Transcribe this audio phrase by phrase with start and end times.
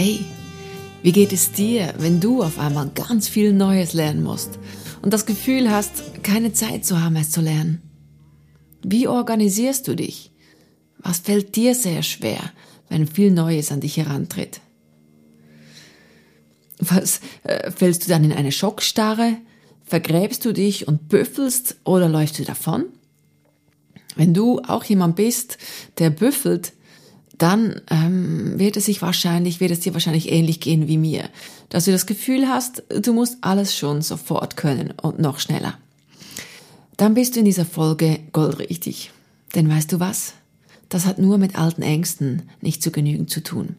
[0.00, 0.24] Hey,
[1.02, 4.60] wie geht es dir, wenn du auf einmal ganz viel Neues lernen musst
[5.02, 7.82] und das Gefühl hast, keine Zeit zu haben, es zu lernen?
[8.84, 10.30] Wie organisierst du dich?
[10.98, 12.38] Was fällt dir sehr schwer,
[12.88, 14.60] wenn viel Neues an dich herantritt?
[16.78, 19.38] Was, äh, fällst du dann in eine Schockstarre?
[19.82, 22.84] Vergräbst du dich und büffelst oder läufst du davon?
[24.14, 25.58] Wenn du auch jemand bist,
[25.98, 26.72] der büffelt,
[27.38, 31.28] dann ähm, wird es sich wahrscheinlich, wird es dir wahrscheinlich ähnlich gehen wie mir,
[31.68, 35.78] dass du das Gefühl hast, du musst alles schon sofort können und noch schneller.
[36.96, 39.12] Dann bist du in dieser Folge goldrichtig.
[39.54, 40.34] Denn weißt du was?
[40.88, 43.76] Das hat nur mit alten Ängsten nicht zu genügen zu tun.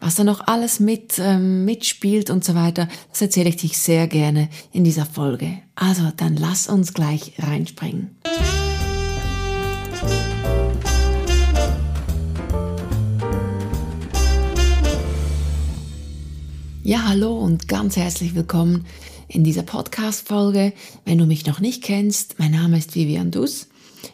[0.00, 4.06] Was da noch alles mit ähm, mitspielt und so weiter, das erzähle ich dich sehr
[4.06, 5.58] gerne in dieser Folge.
[5.74, 8.16] Also dann lass uns gleich reinspringen.
[16.90, 18.84] Ja, hallo und ganz herzlich willkommen
[19.28, 20.72] in dieser Podcast-Folge.
[21.04, 23.68] Wenn du mich noch nicht kennst, mein Name ist Vivian Dus.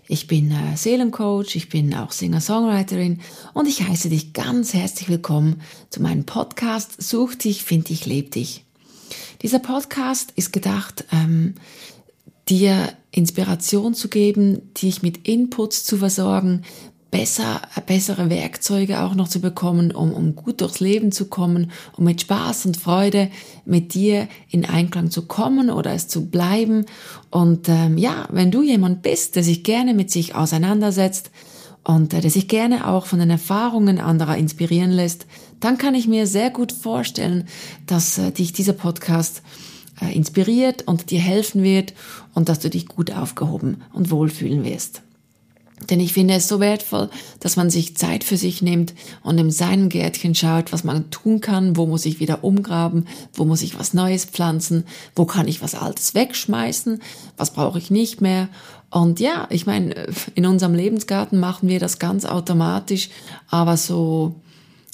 [0.08, 3.20] Ich bin äh, Seelencoach, ich bin auch Singer-Songwriterin
[3.54, 8.32] und ich heiße dich ganz herzlich willkommen zu meinem Podcast Such dich, find dich, leb
[8.32, 8.66] dich.
[9.41, 11.54] Dieser Podcast ist gedacht, ähm,
[12.47, 16.62] dir Inspiration zu geben, dich mit Inputs zu versorgen,
[17.10, 22.04] besser, bessere Werkzeuge auch noch zu bekommen, um, um gut durchs Leben zu kommen, um
[22.04, 23.30] mit Spaß und Freude
[23.64, 26.84] mit dir in Einklang zu kommen oder es zu bleiben.
[27.30, 31.30] Und ähm, ja, wenn du jemand bist, der sich gerne mit sich auseinandersetzt
[31.84, 35.26] und äh, der sich gerne auch von den Erfahrungen anderer inspirieren lässt,
[35.60, 37.46] dann kann ich mir sehr gut vorstellen,
[37.86, 39.42] dass äh, dich dieser Podcast
[40.00, 41.94] äh, inspiriert und dir helfen wird
[42.34, 45.02] und dass du dich gut aufgehoben und wohlfühlen wirst.
[45.91, 49.50] Denn ich finde es so wertvoll, dass man sich Zeit für sich nimmt und in
[49.50, 53.78] seinem Gärtchen schaut, was man tun kann, wo muss ich wieder umgraben, wo muss ich
[53.78, 57.02] was Neues pflanzen, wo kann ich was Altes wegschmeißen,
[57.36, 58.48] was brauche ich nicht mehr.
[58.91, 63.10] Und ja, ich meine, in unserem Lebensgarten machen wir das ganz automatisch,
[63.50, 64.37] aber so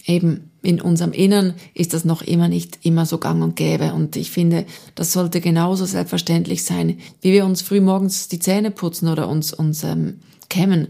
[0.04, 3.92] eben in unserem Innern ist das noch immer nicht immer so gang und gäbe.
[3.92, 4.64] Und ich finde,
[4.94, 9.52] das sollte genauso selbstverständlich sein, wie wir uns früh morgens die Zähne putzen oder uns,
[9.52, 10.20] uns ähm,
[10.52, 10.88] kämen.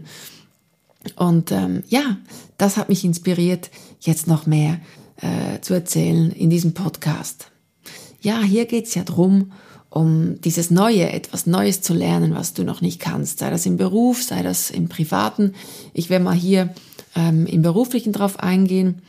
[1.15, 2.17] Und ähm, ja,
[2.57, 4.79] das hat mich inspiriert, jetzt noch mehr
[5.21, 7.47] äh, zu erzählen in diesem Podcast.
[8.21, 9.51] Ja, hier geht's ja drum,
[9.89, 13.77] um dieses Neue, etwas Neues zu lernen, was du noch nicht kannst, sei das im
[13.77, 15.53] Beruf, sei das im Privaten.
[15.93, 16.73] Ich werde mal hier
[17.15, 19.01] ähm, im Beruflichen drauf eingehen.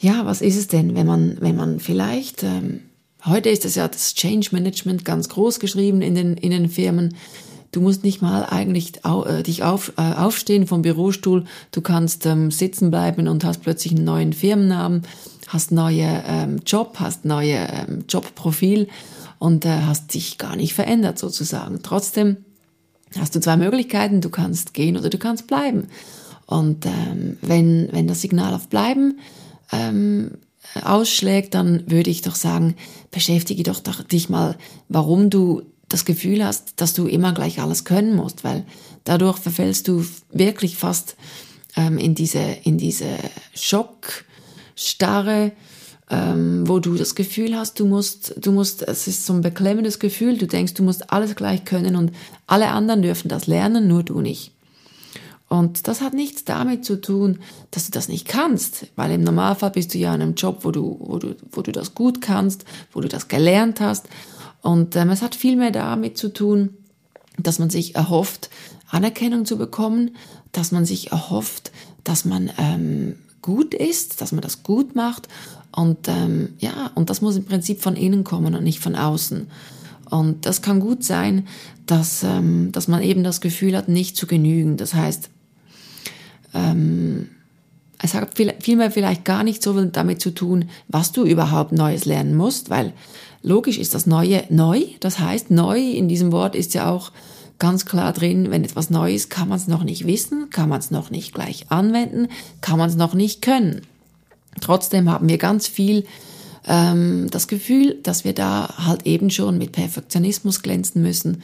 [0.00, 2.80] Ja, was ist es denn, wenn man, wenn man vielleicht, ähm,
[3.24, 7.14] heute ist es ja das Change Management ganz groß geschrieben in den, in den Firmen,
[7.72, 11.44] Du musst nicht mal eigentlich au, äh, dich auf, äh, aufstehen vom Bürostuhl.
[11.70, 15.02] Du kannst ähm, sitzen bleiben und hast plötzlich einen neuen Firmennamen,
[15.48, 18.88] hast neue ähm, Job, hast neue ähm, Jobprofil
[19.38, 21.80] und äh, hast dich gar nicht verändert sozusagen.
[21.82, 22.36] Trotzdem
[23.18, 24.20] hast du zwei Möglichkeiten.
[24.20, 25.88] Du kannst gehen oder du kannst bleiben.
[26.44, 29.18] Und ähm, wenn, wenn das Signal auf Bleiben
[29.72, 30.32] ähm,
[30.84, 32.76] ausschlägt, dann würde ich doch sagen,
[33.10, 34.56] beschäftige doch dich mal,
[34.90, 35.62] warum du
[35.92, 38.64] das Gefühl hast, dass du immer gleich alles können musst, weil
[39.04, 41.16] dadurch verfällst du wirklich fast
[41.76, 43.18] ähm, in diese, in diese
[43.54, 45.52] Schockstarre,
[46.10, 49.98] ähm, wo du das Gefühl hast, du musst, du musst, es ist so ein beklemmendes
[49.98, 52.12] Gefühl, du denkst, du musst alles gleich können und
[52.46, 54.52] alle anderen dürfen das lernen, nur du nicht.
[55.48, 59.70] Und das hat nichts damit zu tun, dass du das nicht kannst, weil im Normalfall
[59.70, 62.64] bist du ja in einem Job, wo du, wo du, wo du das gut kannst,
[62.92, 64.08] wo du das gelernt hast
[64.62, 66.70] und ähm, es hat viel mehr damit zu tun,
[67.38, 68.50] dass man sich erhofft,
[68.88, 70.16] Anerkennung zu bekommen,
[70.52, 71.72] dass man sich erhofft,
[72.04, 75.28] dass man ähm, gut ist, dass man das gut macht
[75.74, 79.48] und ähm, ja, und das muss im Prinzip von innen kommen und nicht von außen.
[80.10, 81.48] Und das kann gut sein,
[81.86, 84.76] dass, ähm, dass man eben das Gefühl hat, nicht zu genügen.
[84.76, 85.30] Das heißt,
[86.52, 87.30] ähm,
[88.02, 92.04] es hat vielmehr vielleicht gar nicht so viel damit zu tun, was du überhaupt Neues
[92.04, 92.92] lernen musst, weil
[93.42, 94.82] logisch ist das Neue neu.
[95.00, 97.12] Das heißt, neu in diesem Wort ist ja auch
[97.60, 100.80] ganz klar drin, wenn etwas neu ist, kann man es noch nicht wissen, kann man
[100.80, 102.26] es noch nicht gleich anwenden,
[102.60, 103.82] kann man es noch nicht können.
[104.60, 106.04] Trotzdem haben wir ganz viel
[106.66, 111.42] ähm, das Gefühl, dass wir da halt eben schon mit Perfektionismus glänzen müssen.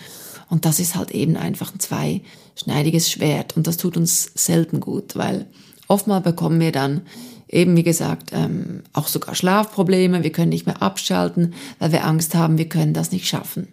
[0.50, 3.56] Und das ist halt eben einfach ein zweischneidiges Schwert.
[3.56, 5.46] Und das tut uns selten gut, weil
[5.88, 7.02] Oftmal bekommen wir dann
[7.48, 12.34] eben, wie gesagt, ähm, auch sogar Schlafprobleme, wir können nicht mehr abschalten, weil wir Angst
[12.34, 13.68] haben, wir können das nicht schaffen.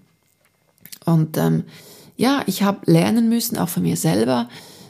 [1.04, 1.66] Und ähm,
[2.16, 4.50] ja, ich habe lernen müssen, auch von mir selber,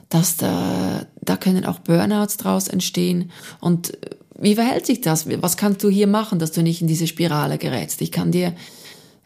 [0.10, 3.32] dass da, da können auch Burnouts draus entstehen.
[3.60, 3.98] Und
[4.38, 5.28] wie verhält sich das?
[5.42, 8.02] Was kannst du hier machen, dass du nicht in diese Spirale gerätst?
[8.02, 8.54] Ich kann dir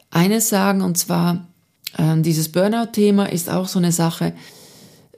[0.10, 1.48] eines sagen, und zwar
[1.98, 4.34] äh, dieses Burnout-Thema ist auch so eine Sache,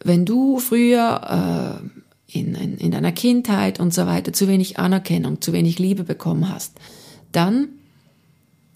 [0.04, 2.01] wenn du früher äh,
[2.32, 6.50] in, in, in deiner Kindheit und so weiter zu wenig Anerkennung, zu wenig Liebe bekommen
[6.50, 6.74] hast,
[7.32, 7.70] dann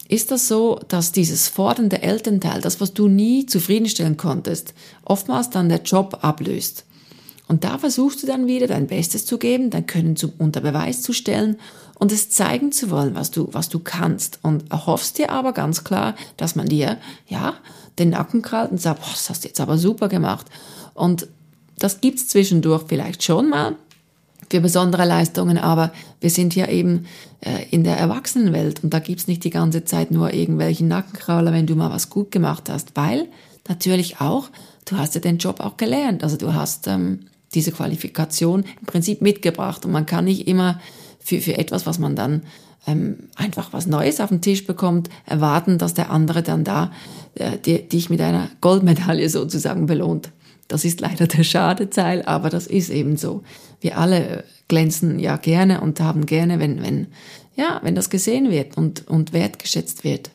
[0.08, 4.74] ist das so, dass dieses fordernde Elternteil, das, was du nie zufriedenstellen konntest,
[5.04, 6.84] oftmals dann der Job ablöst.
[7.48, 11.02] Und da versuchst du dann wieder dein Bestes zu geben, dein Können zu, unter Beweis
[11.02, 11.56] zu stellen
[11.98, 14.40] und es zeigen zu wollen, was du, was du kannst.
[14.42, 16.98] Und erhoffst dir aber ganz klar, dass man dir,
[17.28, 17.54] ja,
[17.98, 20.46] den Nacken krallt und sagt, boah, das hast du jetzt aber super gemacht.
[20.94, 21.28] Und
[21.78, 23.76] das gibt's zwischendurch vielleicht schon mal
[24.50, 27.06] für besondere Leistungen, aber wir sind ja eben
[27.40, 31.66] äh, in der Erwachsenenwelt und da gibt's nicht die ganze Zeit nur irgendwelchen Nackenkrauler, wenn
[31.66, 33.26] du mal was gut gemacht hast, weil
[33.68, 34.48] natürlich auch,
[34.84, 39.20] du hast ja den Job auch gelernt, also du hast ähm, diese Qualifikation im Prinzip
[39.20, 40.80] mitgebracht und man kann nicht immer
[41.18, 42.42] für, für etwas, was man dann
[42.86, 46.92] ähm, einfach was Neues auf den Tisch bekommt, erwarten, dass der andere dann da
[47.34, 50.30] äh, dich mit einer Goldmedaille sozusagen belohnt.
[50.68, 53.42] Das ist leider der Schadeteil, aber das ist eben so.
[53.80, 57.08] Wir alle glänzen ja gerne und haben gerne, wenn, wenn,
[57.54, 60.30] ja, wenn das gesehen wird und, und wertgeschätzt wird.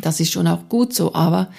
[0.00, 1.50] Das ist schon auch gut so, aber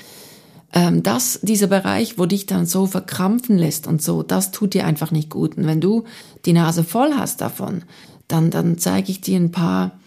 [0.73, 4.85] ähm, das, dieser Bereich, wo dich dann so verkrampfen lässt und so, das tut dir
[4.85, 5.57] einfach nicht gut.
[5.57, 6.05] Und wenn du
[6.45, 7.83] die Nase voll hast davon,
[8.27, 9.99] dann, dann zeige ich dir ein paar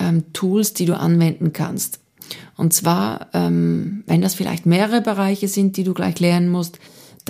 [0.00, 2.00] ähm, Tools, die du anwenden kannst.
[2.56, 6.78] Und zwar, ähm, wenn das vielleicht mehrere Bereiche sind, die du gleich lernen musst,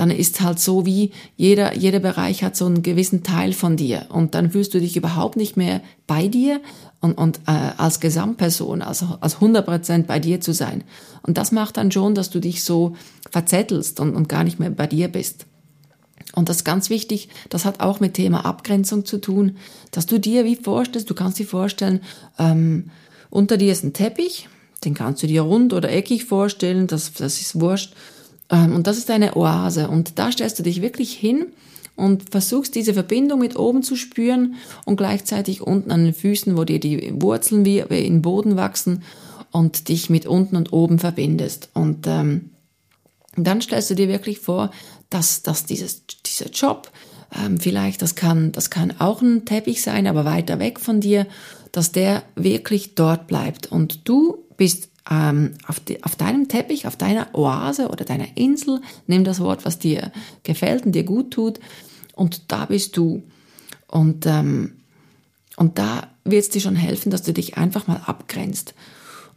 [0.00, 4.06] dann ist halt so wie jeder, jeder Bereich hat so einen gewissen Teil von dir
[4.08, 6.62] und dann fühlst du dich überhaupt nicht mehr bei dir
[7.00, 10.84] und, und äh, als Gesamtperson, also als 100 Prozent bei dir zu sein.
[11.20, 12.96] Und das macht dann schon, dass du dich so
[13.30, 15.44] verzettelst und, und gar nicht mehr bei dir bist.
[16.34, 19.58] Und das ist ganz wichtig, das hat auch mit Thema Abgrenzung zu tun,
[19.90, 22.00] dass du dir wie vorstellst, du kannst dir vorstellen,
[22.38, 22.90] ähm,
[23.28, 24.48] unter dir ist ein Teppich,
[24.82, 27.92] den kannst du dir rund oder eckig vorstellen, das, das ist wurscht.
[28.50, 29.88] Ähm, und das ist eine Oase.
[29.88, 31.46] Und da stellst du dich wirklich hin
[31.96, 34.54] und versuchst diese Verbindung mit oben zu spüren
[34.84, 39.02] und gleichzeitig unten an den Füßen, wo dir die Wurzeln wie in den Boden wachsen
[39.50, 41.70] und dich mit unten und oben verbindest.
[41.74, 42.50] Und ähm,
[43.36, 44.70] dann stellst du dir wirklich vor,
[45.10, 46.90] dass, dass dieses, dieser Job,
[47.36, 51.26] ähm, vielleicht, das kann, das kann auch ein Teppich sein, aber weiter weg von dir,
[51.72, 53.70] dass der wirklich dort bleibt.
[53.70, 58.80] Und du bist ähm, auf, die, auf deinem Teppich, auf deiner Oase oder deiner Insel,
[59.06, 60.12] nimm das Wort, was dir
[60.42, 61.60] gefällt und dir gut tut,
[62.20, 63.22] und da bist du.
[63.86, 64.72] Und, ähm,
[65.56, 68.74] und da wird es dir schon helfen, dass du dich einfach mal abgrenzt.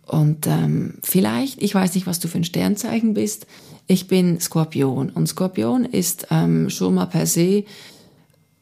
[0.05, 3.47] Und ähm, vielleicht, ich weiß nicht, was du für ein Sternzeichen bist,
[3.87, 5.09] ich bin Skorpion.
[5.09, 7.63] Und Skorpion ist ähm, schon mal per se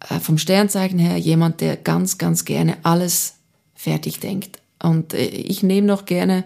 [0.10, 3.38] äh, vom Sternzeichen her jemand, der ganz, ganz gerne alles
[3.74, 4.60] fertig denkt.
[4.84, 6.44] Und äh, ich nehme noch gerne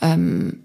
[0.00, 0.64] ähm,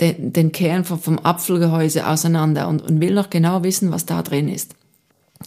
[0.00, 4.22] den, den Kern vom, vom Apfelgehäuse auseinander und, und will noch genau wissen, was da
[4.22, 4.74] drin ist.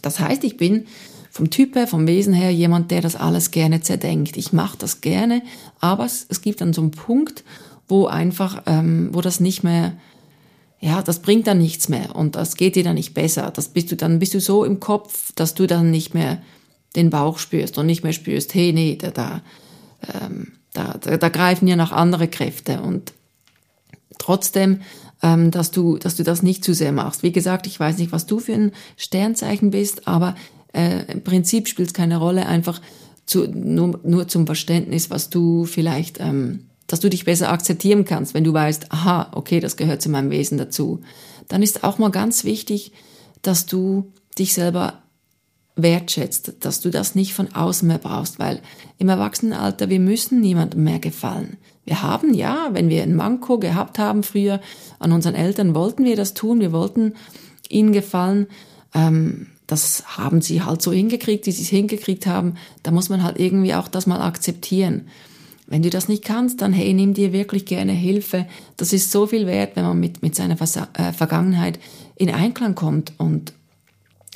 [0.02, 0.86] Das heißt, ich bin
[1.30, 4.36] vom Typ her, vom Wesen her jemand, der das alles gerne zerdenkt.
[4.36, 5.42] Ich mache das gerne,
[5.80, 7.44] aber es, es gibt dann so einen Punkt,
[7.86, 9.94] wo einfach, ähm, wo das nicht mehr,
[10.80, 13.50] ja, das bringt dann nichts mehr und das geht dir dann nicht besser.
[13.50, 16.42] Das bist du dann bist du so im Kopf, dass du dann nicht mehr
[16.96, 19.42] den Bauch spürst und nicht mehr spürst, hey, nee, da, da,
[20.20, 23.12] ähm, da, da, da greifen ja noch andere Kräfte und
[24.18, 24.80] trotzdem
[25.22, 27.22] ähm, dass du, dass du das nicht zu sehr machst.
[27.22, 30.36] Wie gesagt, ich weiß nicht, was du für ein Sternzeichen bist, aber
[30.72, 32.80] äh, im Prinzip spielt es keine Rolle, einfach
[33.26, 38.32] zu, nur, nur zum Verständnis, was du vielleicht, ähm, dass du dich besser akzeptieren kannst,
[38.32, 41.00] wenn du weißt, aha, okay, das gehört zu meinem Wesen dazu.
[41.48, 42.92] Dann ist auch mal ganz wichtig,
[43.42, 45.02] dass du dich selber
[45.82, 48.60] wertschätzt, dass du das nicht von außen mehr brauchst, weil
[48.98, 51.56] im Erwachsenenalter, wir müssen niemandem mehr gefallen.
[51.84, 54.60] Wir haben, ja, wenn wir ein Manko gehabt haben früher
[54.98, 57.14] an unseren Eltern, wollten wir das tun, wir wollten
[57.68, 58.46] ihnen gefallen.
[58.94, 62.54] Ähm, das haben sie halt so hingekriegt, wie sie es hingekriegt haben.
[62.82, 65.08] Da muss man halt irgendwie auch das mal akzeptieren.
[65.66, 68.46] Wenn du das nicht kannst, dann hey, nimm dir wirklich gerne Hilfe.
[68.78, 71.78] Das ist so viel wert, wenn man mit, mit seiner Versa äh, Vergangenheit
[72.16, 73.52] in Einklang kommt und,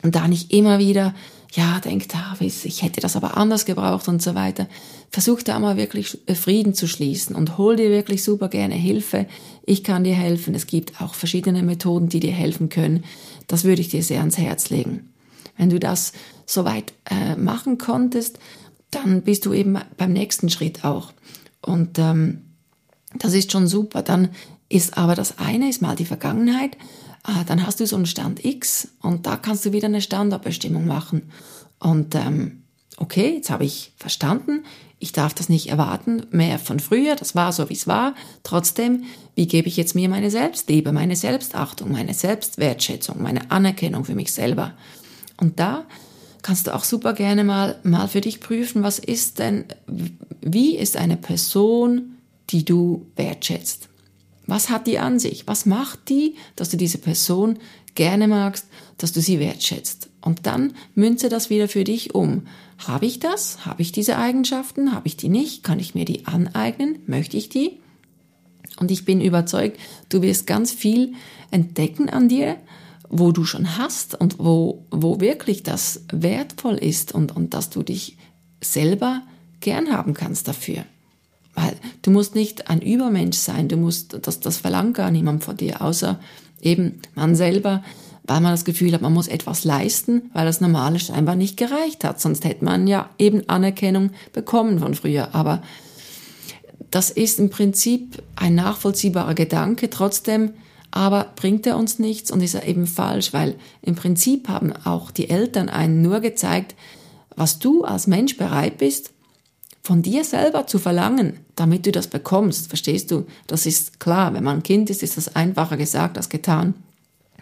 [0.03, 1.15] und da nicht immer wieder
[1.55, 4.69] ja, denkt, ah, ich hätte das aber anders gebraucht und so weiter.
[5.11, 9.27] Versuch da mal wirklich äh, Frieden zu schließen und hol dir wirklich super gerne Hilfe.
[9.67, 10.55] Ich kann dir helfen.
[10.55, 13.05] Es gibt auch verschiedene Methoden, die dir helfen können.
[13.49, 15.13] Das würde ich dir sehr ans Herz legen.
[15.59, 16.15] Wenn du das
[16.47, 18.39] soweit äh, machen konntest,
[18.91, 21.13] dann bist du eben beim nächsten Schritt auch.
[21.61, 22.45] Und ähm,
[23.19, 24.01] das ist schon super.
[24.01, 24.31] Dann
[24.71, 26.79] ist aber das eine ist mal die Vergangenheit
[27.47, 31.31] dann hast du so einen Stand X und da kannst du wieder eine Standardbestimmung machen.
[31.79, 32.63] Und, ähm,
[32.97, 34.65] okay, jetzt habe ich verstanden,
[34.99, 38.15] ich darf das nicht erwarten mehr von früher, das war so, wie es war.
[38.45, 44.15] Trotzdem, wie gebe ich jetzt mir meine Selbstliebe, meine Selbstachtung, meine Selbstwertschätzung, meine Anerkennung für
[44.15, 44.75] mich selber?
[45.39, 45.87] Und da
[46.43, 49.65] kannst du auch super gerne mal, mal für dich prüfen, was ist denn,
[50.41, 52.19] wie ist eine Person,
[52.51, 53.89] die du wertschätzt?
[54.53, 55.47] Was hat die an sich?
[55.47, 57.59] Was macht die, dass du diese Person
[57.95, 58.67] gerne magst,
[58.99, 60.11] dass du sie wertschätzt?
[60.21, 62.43] Und dann münze das wieder für dich um.
[62.77, 63.65] Habe ich das?
[63.65, 64.93] Habe ich diese Eigenschaften?
[64.93, 65.65] Habe ich die nicht?
[65.65, 66.99] Kann ich mir die aneignen?
[67.07, 67.81] Möchte ich die?
[68.77, 69.81] Und ich bin überzeugt,
[70.11, 71.15] du wirst ganz viel
[71.51, 72.57] entdecken an dir,
[73.09, 77.83] wo du schon hast und wo, wo wirklich das wertvoll ist und, und dass du
[77.83, 78.19] dich
[78.61, 79.23] selber
[79.61, 80.85] gern haben kannst dafür.
[81.55, 85.57] Weil du musst nicht ein Übermensch sein, du musst, das, das verlangt gar niemand von
[85.57, 86.19] dir, außer
[86.61, 87.83] eben man selber,
[88.25, 92.05] weil man das Gefühl hat, man muss etwas leisten, weil das Normale scheinbar nicht gereicht
[92.05, 92.21] hat.
[92.21, 95.35] Sonst hätte man ja eben Anerkennung bekommen von früher.
[95.35, 95.63] Aber
[96.91, 99.91] das ist im Prinzip ein nachvollziehbarer Gedanke.
[99.91, 100.53] Trotzdem
[100.93, 105.11] aber bringt er uns nichts und ist er eben falsch, weil im Prinzip haben auch
[105.11, 106.77] die Eltern einen nur gezeigt,
[107.35, 109.11] was du als Mensch bereit bist,
[109.83, 112.69] von dir selber zu verlangen, damit du das bekommst.
[112.69, 113.27] Verstehst du?
[113.47, 114.35] Das ist klar.
[114.35, 116.75] Wenn man ein Kind ist, ist das einfacher gesagt als getan.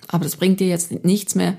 [0.09, 1.57] Aber das bringt dir jetzt nichts mehr,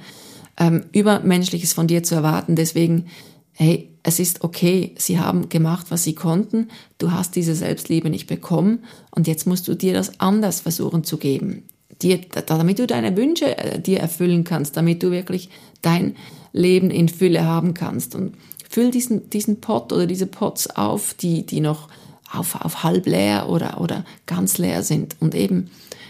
[0.58, 2.55] ähm, Übermenschliches von dir zu erwarten.
[2.55, 3.08] Deswegen,
[3.53, 4.93] hey, es ist okay.
[4.98, 6.67] Sie haben gemacht, was sie konnten.
[6.98, 8.84] Du hast diese Selbstliebe nicht bekommen.
[9.12, 11.63] Und jetzt musst du dir das anders versuchen zu geben
[12.01, 15.50] dir, damit du deine Wünsche äh, dir erfüllen kannst, damit du wirklich
[15.81, 16.15] dein
[16.53, 18.15] Leben in Fülle haben kannst.
[18.15, 18.36] Und
[18.70, 21.88] füll diesen, diesen Pot oder diese Pots auf, die, die noch
[22.33, 25.15] auf, auf halb leer oder, oder ganz leer sind.
[25.19, 25.69] Und eben,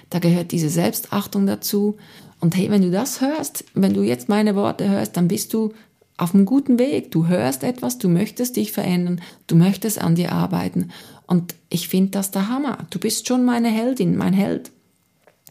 [0.09, 1.97] da gehört diese Selbstachtung dazu.
[2.39, 5.73] Und hey, wenn du das hörst, wenn du jetzt meine Worte hörst, dann bist du
[6.17, 7.11] auf einem guten Weg.
[7.11, 10.91] Du hörst etwas, du möchtest dich verändern, du möchtest an dir arbeiten.
[11.25, 12.85] Und ich finde das der Hammer.
[12.89, 14.71] Du bist schon meine Heldin, mein Held.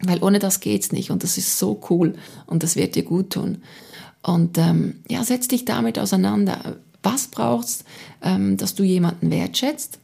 [0.03, 2.15] Weil ohne das geht's nicht und das ist so cool
[2.47, 3.59] und das wird dir gut tun.
[4.23, 6.79] Und ähm, ja, setz dich damit auseinander.
[7.03, 7.85] Was brauchst,
[8.23, 9.99] ähm, dass du jemanden wertschätzt?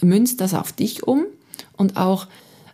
[0.00, 1.24] Münzt das auf dich um
[1.76, 2.26] und auch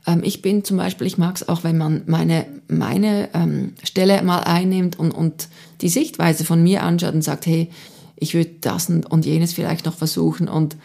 [0.07, 4.23] ähm, ich bin zum Beispiel, ich mag es auch, wenn man meine, meine ähm, Stelle
[4.23, 5.49] mal einnimmt und, und
[5.81, 7.71] die Sichtweise von mir anschaut und sagt, hey,
[8.17, 10.77] ich würde das und jenes vielleicht noch versuchen und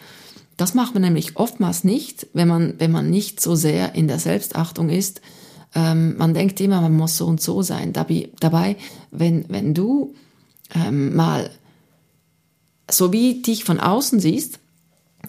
[0.56, 4.20] das macht man nämlich oftmals nicht, wenn man, wenn man nicht so sehr in der
[4.20, 5.20] Selbstachtung ist.
[5.74, 7.92] Ähm, man denkt immer, man muss so und so sein.
[7.92, 8.76] Dabei, dabei
[9.10, 10.14] wenn, wenn du
[10.74, 11.50] ähm, mal
[12.88, 14.60] so wie dich von außen siehst,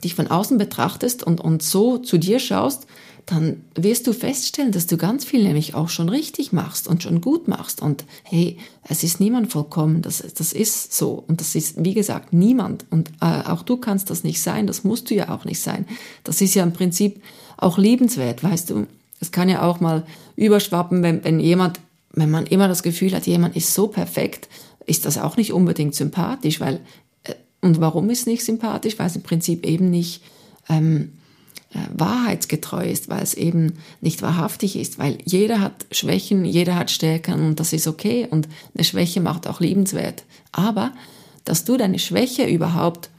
[0.03, 2.87] dich von außen betrachtest und, und so zu dir schaust,
[3.25, 7.21] dann wirst du feststellen, dass du ganz viel nämlich auch schon richtig machst und schon
[7.21, 7.81] gut machst.
[7.81, 11.23] Und hey, es ist niemand vollkommen, das, das ist so.
[11.27, 12.85] Und das ist, wie gesagt, niemand.
[12.91, 15.87] Und äh, auch du kannst das nicht sein, das musst du ja auch nicht sein.
[16.23, 17.21] Das ist ja im Prinzip
[17.57, 18.85] auch liebenswert, weißt du.
[19.19, 21.79] Es kann ja auch mal überschwappen, wenn, wenn jemand,
[22.11, 24.49] wenn man immer das Gefühl hat, jemand ist so perfekt,
[24.85, 26.79] ist das auch nicht unbedingt sympathisch, weil,
[27.65, 29.00] und warum ist nicht sympathisch?
[29.00, 30.22] Weil es im Prinzip eben nicht,
[30.69, 31.13] ähm,
[31.74, 36.91] äh, wahrheitsgetreu ist, weil es eben nicht wahrhaftig ist, weil jeder hat Schwächen, jeder hat
[36.91, 40.25] Stärken und das ist okay und eine Schwäche macht auch liebenswert.
[40.51, 40.93] Aber,
[41.43, 43.10] dass du deine Schwäche überhaupt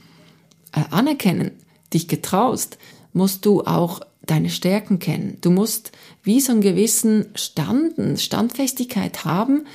[0.72, 1.50] äh, anerkennen,
[1.92, 2.78] dich getraust,
[3.12, 5.38] musst du auch deine Stärken kennen.
[5.40, 5.90] Du musst
[6.22, 9.66] wie so einen gewissen Standen, Standfestigkeit haben,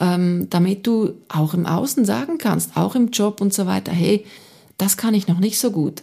[0.00, 4.24] ähm, damit du auch im Außen sagen kannst, auch im Job und so weiter, hey,
[4.78, 6.02] das kann ich noch nicht so gut.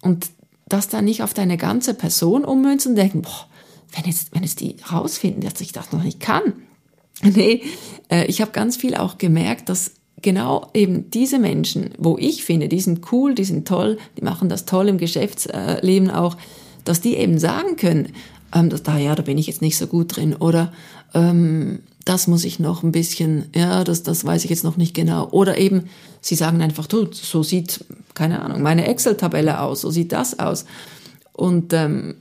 [0.00, 0.28] Und
[0.68, 3.46] das dann nicht auf deine ganze Person ummünzen und denken, boah,
[3.94, 6.42] wenn jetzt, wenn jetzt die rausfinden, dass ich das noch nicht kann.
[7.22, 7.62] Nee,
[8.10, 12.68] äh, ich habe ganz viel auch gemerkt, dass genau eben diese Menschen, wo ich finde,
[12.68, 16.36] die sind cool, die sind toll, die machen das toll im Geschäftsleben auch,
[16.84, 18.12] dass die eben sagen können,
[18.52, 20.72] ähm, dass da ja, da bin ich jetzt nicht so gut drin oder
[21.14, 24.94] ähm, das muss ich noch ein bisschen, ja, das, das weiß ich jetzt noch nicht
[24.94, 25.28] genau.
[25.30, 25.88] Oder eben,
[26.20, 30.66] sie sagen einfach, du, so sieht, keine Ahnung, meine Excel-Tabelle aus, so sieht das aus.
[31.32, 32.16] Und, ähm,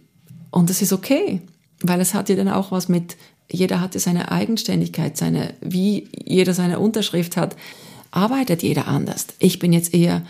[0.52, 1.42] und das ist okay,
[1.82, 3.18] weil es hat ja dann auch was mit,
[3.52, 7.58] jeder hatte seine Eigenständigkeit, seine, wie jeder seine Unterschrift hat,
[8.12, 9.28] arbeitet jeder anders.
[9.40, 10.26] Ich bin jetzt eher,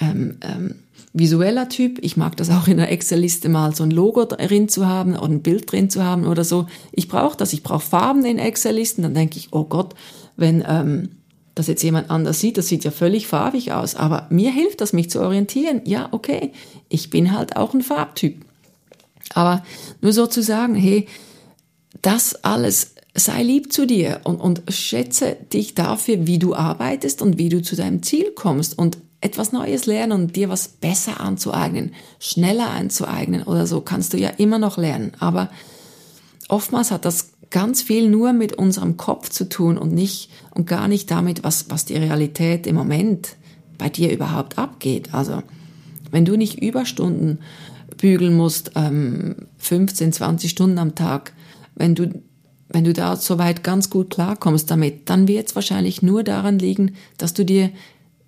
[0.00, 0.74] ähm, ähm,
[1.12, 1.98] visueller Typ.
[2.02, 5.28] Ich mag das auch in der Excel-Liste mal so ein Logo drin zu haben oder
[5.28, 6.66] ein Bild drin zu haben oder so.
[6.92, 7.52] Ich brauche das.
[7.52, 9.02] Ich brauche Farben in Excel-Listen.
[9.02, 9.94] Dann denke ich, oh Gott,
[10.36, 11.10] wenn ähm,
[11.54, 13.94] das jetzt jemand anders sieht, das sieht ja völlig farbig aus.
[13.94, 15.82] Aber mir hilft das, mich zu orientieren.
[15.84, 16.52] Ja, okay,
[16.88, 18.44] ich bin halt auch ein Farbtyp.
[19.34, 19.62] Aber
[20.00, 21.06] nur so zu sagen, hey,
[22.02, 27.38] das alles sei lieb zu dir und, und schätze dich dafür, wie du arbeitest und
[27.38, 28.78] wie du zu deinem Ziel kommst.
[28.78, 34.18] Und etwas Neues lernen und dir was besser anzueignen, schneller anzueignen oder so, kannst du
[34.18, 35.12] ja immer noch lernen.
[35.18, 35.50] Aber
[36.48, 40.88] oftmals hat das ganz viel nur mit unserem Kopf zu tun und nicht und gar
[40.88, 43.36] nicht damit, was, was die Realität im Moment
[43.76, 45.12] bei dir überhaupt abgeht.
[45.12, 45.42] Also
[46.10, 47.40] wenn du nicht Überstunden
[47.98, 51.32] bügeln musst, ähm, 15, 20 Stunden am Tag,
[51.74, 52.10] wenn du
[52.72, 56.94] wenn du da soweit ganz gut klarkommst damit, dann wird es wahrscheinlich nur daran liegen,
[57.18, 57.70] dass du dir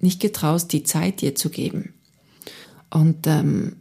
[0.02, 1.94] nicht getraust, die Zeit dir zu geben.
[2.90, 3.76] Und ähm,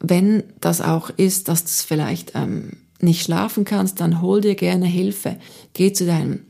[0.00, 4.86] wenn das auch ist, dass du vielleicht ähm, nicht schlafen kannst, dann hol dir gerne
[4.86, 5.36] Hilfe.
[5.74, 6.40] Geh zu deinem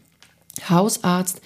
[0.69, 1.41] Hausarzt.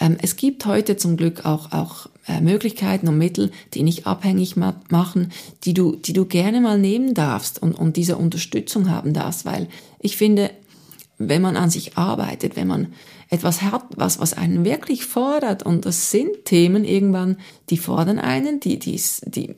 [0.00, 4.56] Ähm, es gibt heute zum Glück auch, auch äh, Möglichkeiten und Mittel, die nicht abhängig
[4.56, 5.32] ma machen,
[5.64, 9.68] die du, die du gerne mal nehmen darfst und, und diese Unterstützung haben darfst, weil
[10.00, 10.50] ich finde,
[11.18, 12.88] wenn man an sich arbeitet, wenn man
[13.28, 17.38] etwas hat, was, was einen wirklich fordert, und das sind Themen irgendwann,
[17.70, 19.54] die fordern einen, die, die, die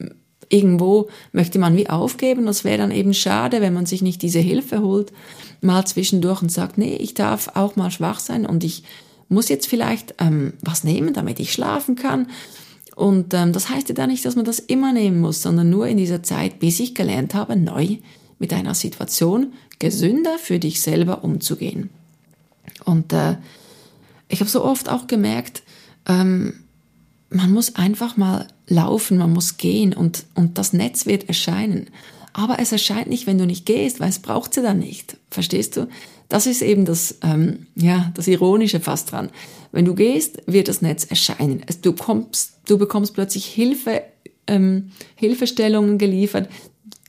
[0.48, 2.46] irgendwo möchte man wie aufgeben.
[2.46, 5.12] Das wäre dann eben schade, wenn man sich nicht diese Hilfe holt,
[5.60, 8.84] mal zwischendurch und sagt, nee, ich darf auch mal schwach sein und ich
[9.28, 12.28] muss jetzt vielleicht ähm, was nehmen, damit ich schlafen kann.
[12.96, 15.86] Und ähm, das heißt ja dann nicht, dass man das immer nehmen muss, sondern nur
[15.86, 17.98] in dieser Zeit, bis ich gelernt habe, neu
[18.38, 21.90] mit einer Situation gesünder für dich selber umzugehen.
[22.84, 23.36] Und äh,
[24.28, 25.62] ich habe so oft auch gemerkt,
[26.06, 26.64] ähm,
[27.30, 31.90] man muss einfach mal laufen, man muss gehen und, und das Netz wird erscheinen.
[32.32, 35.16] Aber es erscheint nicht, wenn du nicht gehst, weil es braucht sie dann nicht.
[35.30, 35.88] Verstehst du?
[36.28, 39.30] Das ist eben das, ähm, ja, das Ironische fast dran.
[39.72, 41.64] Wenn du gehst, wird das Netz erscheinen.
[41.82, 44.02] Du, kommst, du bekommst plötzlich Hilfe,
[44.46, 46.48] ähm, Hilfestellungen geliefert,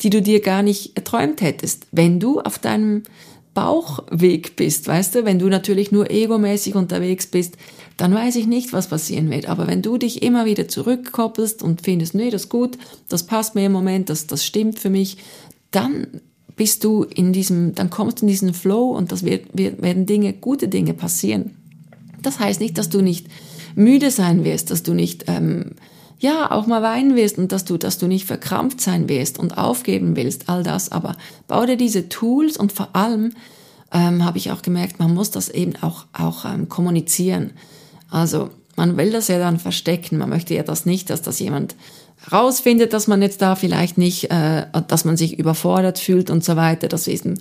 [0.01, 3.04] die du dir gar nicht erträumt hättest, wenn du auf deinem
[3.53, 7.58] Bauchweg bist, weißt du, wenn du natürlich nur egomäßig unterwegs bist,
[7.98, 9.50] dann weiß ich nicht, was passieren wird.
[9.50, 12.77] Aber wenn du dich immer wieder zurückkoppelst und findest, nee, das ist gut,
[13.10, 15.18] das passt mir im Moment, das, das stimmt für mich,
[15.72, 16.08] dann
[16.55, 20.05] bist du in diesem, dann kommst du in diesen Flow und das wird, wird, werden
[20.05, 21.55] Dinge, gute Dinge passieren.
[22.22, 23.27] Das heißt nicht, dass du nicht
[23.75, 25.72] müde sein wirst, dass du nicht ähm,
[26.20, 29.58] ja, auch mal weinen wirst und dass du, dass du nicht verkrampft sein wirst und
[29.58, 30.92] aufgeben willst, all das.
[30.92, 31.16] Aber
[31.48, 33.34] bau dir diese Tools und vor allem
[33.94, 37.51] ähm, habe ich auch gemerkt, man muss das eben auch, auch ähm, kommunizieren.
[38.10, 40.18] Also man will das ja dann verstecken.
[40.18, 41.75] Man möchte ja das nicht, dass das jemand
[42.32, 46.58] rausfindet, dass man jetzt da vielleicht nicht, äh, dass man sich überfordert fühlt und so
[46.58, 46.90] weiter.
[46.90, 47.40] Das ist ein,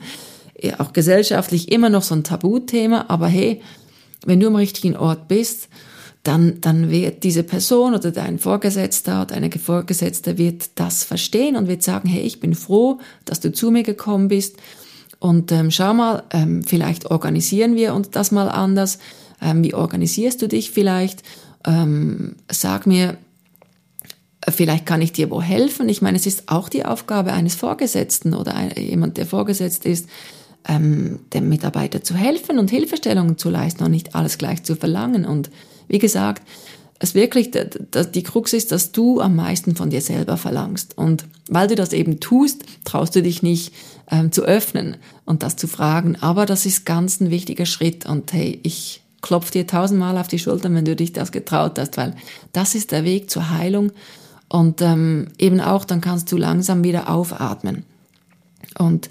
[0.79, 3.07] auch gesellschaftlich immer noch so ein Tabuthema.
[3.09, 3.61] Aber hey,
[4.25, 5.69] wenn du am richtigen Ort bist
[6.29, 11.69] dann, dann wird diese Person oder dein Vorgesetzter oder deine Vorgesetzte wird das verstehen und
[11.69, 14.57] wird sagen, hey, ich bin froh, dass du zu mir gekommen bist
[15.21, 18.99] und ähm, schau mal, ähm, vielleicht organisieren wir uns das mal anders.
[19.41, 21.23] Ähm, wie organisierst du dich vielleicht?
[21.67, 23.17] Ähm, sag mir,
[24.43, 25.89] äh, vielleicht kann ich dir wo helfen.
[25.89, 30.09] Ich meine, es ist auch die Aufgabe eines Vorgesetzten oder ein, jemand, der vorgesetzt ist,
[30.69, 35.25] ähm, dem Mitarbeiter zu helfen und Hilfestellungen zu leisten und nicht alles gleich zu verlangen.
[35.25, 35.51] Und
[35.89, 36.43] wie gesagt,
[37.01, 40.99] es wirklich, die Krux ist, dass du am meisten von dir selber verlangst.
[40.99, 43.73] Und weil du das eben tust, traust du dich nicht
[44.11, 46.17] ähm, zu öffnen und das zu fragen.
[46.17, 48.05] Aber das ist ganz ein wichtiger Schritt.
[48.05, 51.97] Und hey, ich klopfe dir tausendmal auf die Schultern, wenn du dich das getraut hast,
[51.97, 52.17] weil
[52.53, 53.93] das ist der Weg zur Heilung.
[54.49, 57.85] Und ähm, eben auch, dann kannst du langsam wieder aufatmen.
[58.77, 59.09] Und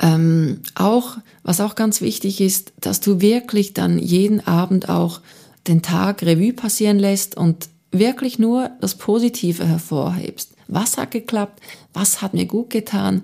[0.00, 5.20] ähm, auch, was auch ganz wichtig ist, dass du wirklich dann jeden Abend auch
[5.66, 10.52] den Tag Revue passieren lässt und wirklich nur das Positive hervorhebst.
[10.68, 11.60] Was hat geklappt?
[11.92, 13.22] Was hat mir gut getan?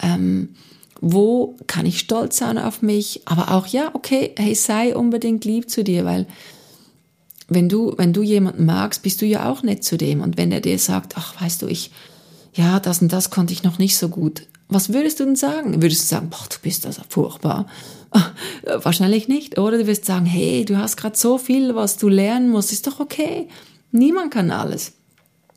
[0.00, 0.50] Ähm,
[1.00, 3.22] wo kann ich stolz sein auf mich?
[3.24, 6.26] Aber auch, ja, okay, hey, sei unbedingt lieb zu dir, weil
[7.48, 10.20] wenn du, wenn du jemanden magst, bist du ja auch nett zu dem.
[10.20, 11.92] Und wenn er dir sagt, ach, weißt du, ich,
[12.52, 14.42] ja, das und das konnte ich noch nicht so gut.
[14.68, 15.80] Was würdest du denn sagen?
[15.80, 17.66] Würdest du sagen, boah, du bist also furchtbar?
[18.82, 19.78] Wahrscheinlich nicht, oder?
[19.78, 23.00] Du wirst sagen, hey, du hast gerade so viel, was du lernen musst, ist doch
[23.00, 23.48] okay.
[23.92, 24.92] Niemand kann alles.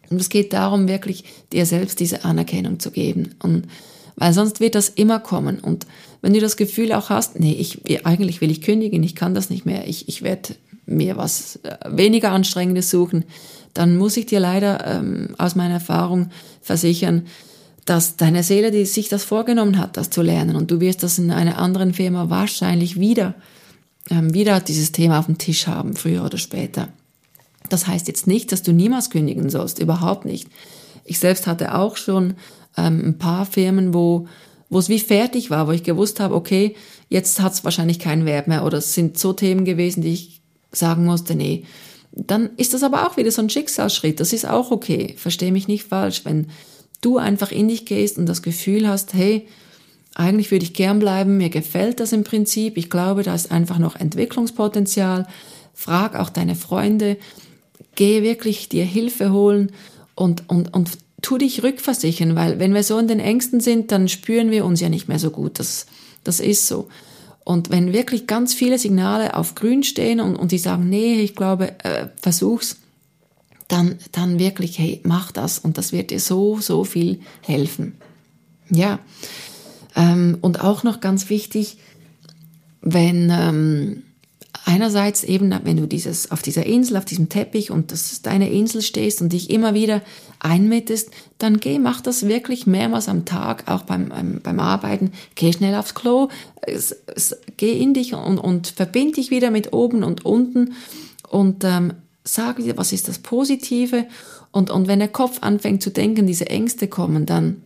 [0.09, 3.35] Und es geht darum, wirklich dir selbst diese Anerkennung zu geben.
[3.41, 3.67] Und
[4.15, 5.59] weil sonst wird das immer kommen.
[5.59, 5.87] Und
[6.21, 9.49] wenn du das Gefühl auch hast, nee, ich, eigentlich will ich kündigen, ich kann das
[9.49, 13.25] nicht mehr, ich, ich werde mir was äh, weniger Anstrengendes suchen,
[13.73, 16.29] dann muss ich dir leider ähm, aus meiner Erfahrung
[16.61, 17.27] versichern,
[17.85, 21.17] dass deine Seele, die sich das vorgenommen hat, das zu lernen, und du wirst das
[21.17, 23.35] in einer anderen Firma wahrscheinlich wieder,
[24.09, 26.89] ähm, wieder dieses Thema auf dem Tisch haben, früher oder später.
[27.69, 30.47] Das heißt jetzt nicht, dass du niemals kündigen sollst, überhaupt nicht.
[31.05, 32.35] Ich selbst hatte auch schon
[32.77, 34.27] ähm, ein paar Firmen, wo
[34.71, 36.77] wo es wie fertig war, wo ich gewusst habe, okay,
[37.09, 40.41] jetzt hat es wahrscheinlich keinen Wert mehr oder es sind so Themen gewesen, die ich
[40.71, 41.65] sagen musste, nee,
[42.13, 44.21] dann ist das aber auch wieder so ein Schicksalsschritt.
[44.21, 45.15] Das ist auch okay.
[45.17, 46.23] Verstehe mich nicht falsch.
[46.23, 46.47] Wenn
[47.01, 49.47] du einfach in dich gehst und das Gefühl hast, hey,
[50.15, 53.79] eigentlich würde ich gern bleiben, mir gefällt das im Prinzip, ich glaube, da ist einfach
[53.79, 55.27] noch Entwicklungspotenzial.
[55.73, 57.17] Frag auch deine Freunde,
[57.95, 59.71] geh wirklich dir Hilfe holen
[60.15, 60.89] und, und, und
[61.21, 64.81] tu dich rückversichern, weil wenn wir so in den Ängsten sind, dann spüren wir uns
[64.81, 65.59] ja nicht mehr so gut.
[65.59, 65.85] Das,
[66.23, 66.87] das ist so.
[67.43, 71.35] Und wenn wirklich ganz viele Signale auf grün stehen und, und die sagen, nee, ich
[71.35, 72.77] glaube, äh, versuch's,
[73.71, 77.95] dann, dann wirklich, hey, mach das und das wird dir so, so viel helfen.
[78.69, 78.99] Ja.
[79.95, 81.77] Ähm, und auch noch ganz wichtig,
[82.81, 84.03] wenn ähm,
[84.65, 88.49] einerseits eben, wenn du dieses auf dieser Insel, auf diesem Teppich und das ist deine
[88.49, 90.01] Insel stehst und dich immer wieder
[90.39, 95.12] einmittest, dann geh, mach das wirklich mehrmals am Tag, auch beim, beim, Arbeiten.
[95.36, 96.29] Geh schnell aufs Klo,
[96.62, 100.73] es, es, geh in dich und, und verbind dich wieder mit oben und unten
[101.29, 104.07] und ähm, sag wieder, was ist das Positive.
[104.51, 107.62] Und, und wenn der Kopf anfängt zu denken, diese Ängste kommen, dann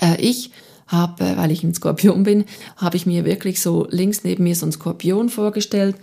[0.00, 0.50] äh, ich
[0.86, 2.44] habe, weil ich ein Skorpion bin,
[2.76, 5.96] habe ich mir wirklich so links neben mir so einen Skorpion vorgestellt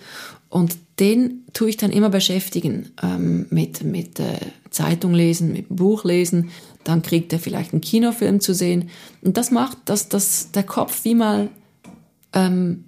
[0.49, 4.37] und den tue ich dann immer beschäftigen ähm, mit, mit äh,
[4.69, 6.51] Zeitung lesen, mit Buch lesen.
[6.83, 8.89] Dann kriegt er vielleicht einen Kinofilm zu sehen.
[9.21, 11.49] Und das macht, dass, dass der Kopf wie mal
[12.33, 12.83] ähm,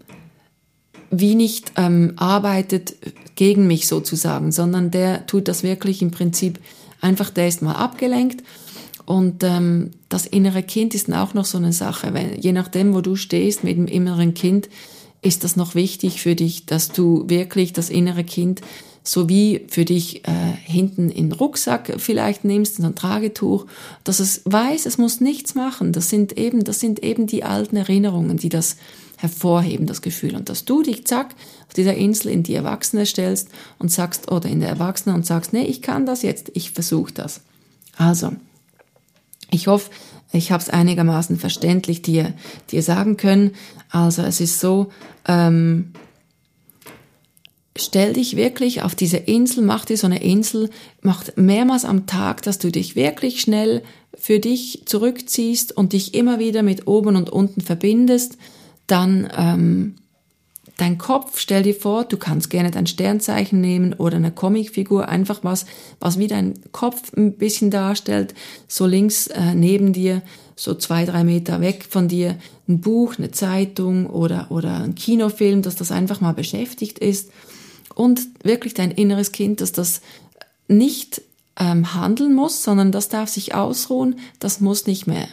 [1.10, 2.96] wie nicht ähm, arbeitet
[3.36, 6.60] gegen mich sozusagen, sondern der tut das wirklich im Prinzip
[7.02, 8.44] einfach, der ist mal abgelenkt
[9.06, 12.14] und ähm, das innere Kind ist auch noch so eine Sache.
[12.14, 14.70] Wenn, je nachdem, wo du stehst mit dem inneren Kind,
[15.22, 18.62] ist das noch wichtig für dich, dass du wirklich das innere Kind
[19.08, 20.32] so wie für dich äh,
[20.64, 23.68] hinten in den Rucksack vielleicht nimmst, in ein Tragetuch,
[24.04, 25.92] dass es weiß, es muss nichts machen.
[25.92, 28.78] Das sind eben, das sind eben die alten Erinnerungen, die das
[29.18, 30.36] hervorheben, das Gefühl.
[30.36, 31.36] Und dass du dich zack
[31.68, 33.50] auf dieser Insel in die Erwachsene stellst
[33.80, 37.14] und sagst, oder in der Erwachsene und sagst, nee, ich kann das jetzt, ich versuche
[37.14, 37.42] das.
[37.98, 38.34] Also,
[39.52, 39.90] ich hoffe,
[40.32, 42.34] ich habe es einigermaßen verständlich dir,
[42.72, 43.52] dir sagen können.
[43.90, 44.88] Also es ist so,
[45.28, 45.94] ähm,
[47.78, 50.70] stell dich wirklich auf diese Insel, mach dir so eine Insel,
[51.02, 53.84] mach mehrmals am Tag, dass du dich wirklich schnell
[54.18, 58.38] für dich zurückziehst und dich immer wieder mit oben und unten verbindest,
[58.88, 59.96] dann ähm,
[60.78, 65.40] dein Kopf, stell dir vor, du kannst gerne dein Sternzeichen nehmen oder eine Comicfigur, einfach
[65.44, 65.66] was,
[66.00, 68.34] was wie dein Kopf ein bisschen darstellt,
[68.68, 70.22] so links äh, neben dir,
[70.56, 75.62] so zwei, drei Meter weg von dir, ein Buch, eine Zeitung oder, oder ein Kinofilm,
[75.62, 77.30] dass das einfach mal beschäftigt ist
[77.94, 80.02] und wirklich dein inneres Kind, dass das
[80.68, 81.22] nicht
[81.58, 85.28] ähm, handeln muss, sondern das darf sich ausruhen, das muss nicht mehr.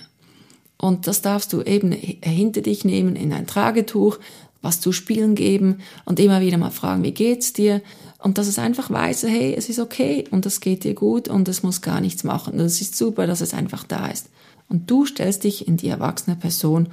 [0.82, 4.18] Und das darfst du eben hinter dich nehmen in ein Tragetuch,
[4.62, 7.82] was zu spielen geben und immer wieder mal fragen, wie geht's dir?
[8.18, 11.46] Und dass es einfach weiß, hey, es ist okay und es geht dir gut und
[11.46, 12.58] es muss gar nichts machen.
[12.58, 14.28] Es ist super, dass es einfach da ist.
[14.68, 16.88] Und du stellst dich in die erwachsene Person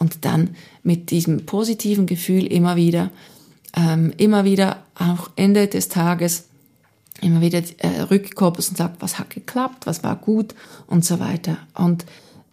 [0.00, 3.12] und dann mit diesem positiven Gefühl immer wieder,
[3.76, 6.46] ähm, immer wieder auch Ende des Tages
[7.20, 10.56] immer wieder äh, rückkoppelst und sagst, was hat geklappt, was war gut
[10.88, 11.58] und so weiter.
[11.74, 12.04] Und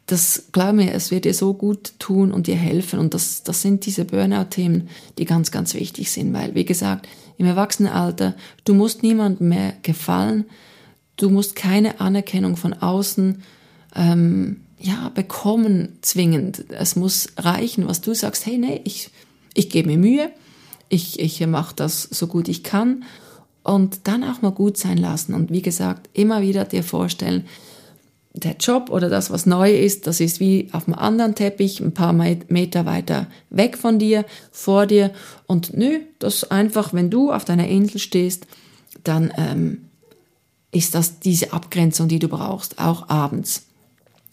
[0.05, 2.99] das, glaub mir, es wird dir so gut tun und dir helfen.
[2.99, 6.33] Und das, das sind diese Burnout-Themen, die ganz, ganz wichtig sind.
[6.33, 10.45] Weil, wie gesagt, im Erwachsenenalter, du musst niemandem mehr gefallen.
[11.15, 13.41] Du musst keine Anerkennung von außen,
[13.95, 16.65] ähm, ja, bekommen zwingend.
[16.69, 18.45] Es muss reichen, was du sagst.
[18.45, 19.09] Hey, nee, ich,
[19.53, 20.29] ich gebe mir Mühe.
[20.89, 23.05] Ich, ich mache das so gut ich kann.
[23.63, 25.33] Und dann auch mal gut sein lassen.
[25.33, 27.45] Und wie gesagt, immer wieder dir vorstellen,
[28.36, 31.93] der Job oder das, was neu ist, das ist wie auf einem anderen Teppich, ein
[31.93, 35.12] paar Meter weiter weg von dir, vor dir.
[35.48, 38.45] Und nö, das einfach, wenn du auf deiner Insel stehst,
[39.04, 39.86] dann ähm,
[40.71, 43.67] ist das diese Abgrenzung, die du brauchst, auch abends.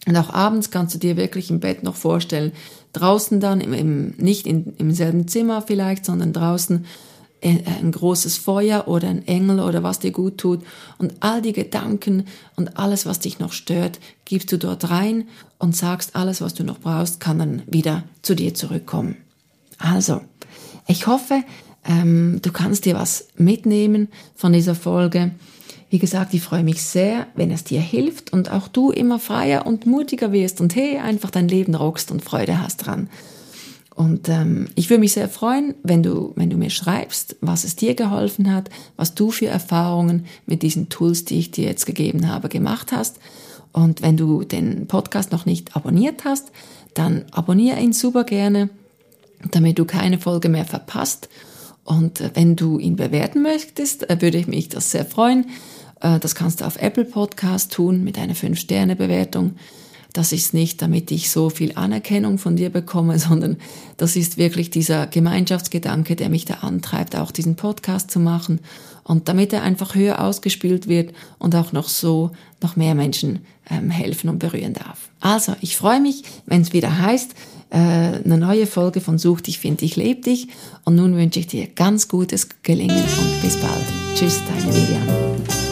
[0.05, 2.51] Und auch abends kannst du dir wirklich im Bett noch vorstellen,
[2.91, 6.85] draußen dann, im, im, nicht in, im selben Zimmer vielleicht, sondern draußen
[7.43, 10.61] ein großes Feuer oder ein Engel oder was dir gut tut.
[10.97, 12.25] Und all die Gedanken
[12.55, 15.27] und alles, was dich noch stört, gibst du dort rein
[15.59, 19.17] und sagst, alles, was du noch brauchst, kann dann wieder zu dir zurückkommen.
[19.77, 20.21] Also,
[20.87, 21.43] ich hoffe,
[21.85, 25.31] ähm, du kannst dir was mitnehmen von dieser Folge.
[25.89, 29.67] Wie gesagt, ich freue mich sehr, wenn es dir hilft und auch du immer freier
[29.67, 33.09] und mutiger wirst und hey, einfach dein Leben rockst und Freude hast dran.
[33.95, 37.75] Und ähm, ich würde mich sehr freuen, wenn du, wenn du mir schreibst, was es
[37.75, 42.27] dir geholfen hat, was du für Erfahrungen mit diesen Tools, die ich dir jetzt gegeben
[42.27, 43.19] habe, gemacht hast.
[43.71, 46.51] Und wenn du den Podcast noch nicht abonniert hast,
[46.95, 48.69] dann abonniere ihn super gerne,
[49.51, 51.29] damit du keine Folge mehr verpasst.
[51.83, 55.47] Und äh, wenn du ihn bewerten möchtest, äh, würde ich mich das sehr freuen.
[56.01, 59.55] Äh, das kannst du auf Apple Podcast tun mit einer 5-Sterne-Bewertung.
[60.13, 63.57] Das ist nicht, damit ich so viel Anerkennung von dir bekomme, sondern
[63.97, 68.59] das ist wirklich dieser Gemeinschaftsgedanke, der mich da antreibt, auch diesen Podcast zu machen.
[69.03, 73.89] Und damit er einfach höher ausgespielt wird und auch noch so noch mehr Menschen ähm,
[73.89, 75.09] helfen und berühren darf.
[75.19, 77.35] Also, ich freue mich, wenn es wieder heißt,
[77.73, 80.47] äh, eine neue Folge von Such dich, find dich, leb dich.
[80.85, 83.85] Und nun wünsche ich dir ganz gutes Gelingen und bis bald.
[84.15, 85.62] Tschüss, deine Vivian.